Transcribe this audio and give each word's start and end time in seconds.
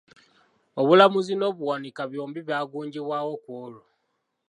Obulamuzi 0.81 1.33
n'Obuwanika 1.35 2.01
byombi 2.11 2.39
byagunjibwawo 2.47 3.33
ku 3.43 3.49
olwo. 3.63 3.83